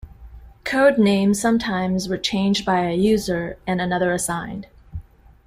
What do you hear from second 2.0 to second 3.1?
were changed by a